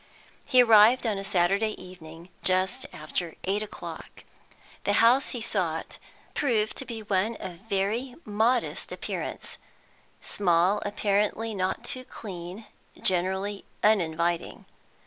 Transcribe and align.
He 0.45 0.63
arrived 0.63 1.05
on 1.05 1.19
a 1.19 1.23
Saturday 1.23 1.79
evening, 1.79 2.29
just 2.43 2.87
after 2.91 3.35
eight 3.43 3.61
o'clock. 3.61 4.23
The 4.83 4.93
house 4.93 5.29
he 5.29 5.41
sought 5.41 5.99
proved 6.33 6.75
to 6.77 6.85
be 6.87 7.03
one 7.03 7.35
of 7.35 7.57
very 7.69 8.15
modest 8.25 8.91
appearance; 8.91 9.59
small, 10.19 10.81
apparently 10.87 11.53
not 11.53 11.83
too 11.83 12.03
clean, 12.03 12.65
generally 12.99 13.63
uninviting. 13.83 14.65